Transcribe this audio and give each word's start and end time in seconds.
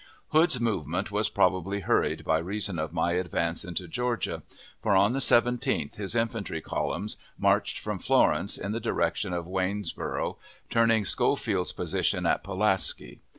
Hood's 0.29 0.59
movement 0.59 1.11
was 1.11 1.29
probably 1.29 1.81
hurried 1.81 2.23
by 2.25 2.39
reason 2.39 2.79
of 2.79 2.91
my 2.91 3.11
advance 3.11 3.63
into 3.63 3.87
Georgia; 3.87 4.41
for 4.81 4.95
on 4.95 5.13
the 5.13 5.19
17th 5.19 5.97
his 5.97 6.15
infantry 6.15 6.59
columns 6.59 7.17
marched 7.37 7.77
from 7.77 7.99
Florence 7.99 8.57
in 8.57 8.71
the 8.71 8.79
direction 8.79 9.31
of 9.31 9.45
Waynesboro', 9.45 10.37
turning, 10.71 11.05
Schofield's 11.05 11.71
position 11.71 12.25
at 12.25 12.43
Pulaski. 12.43 13.19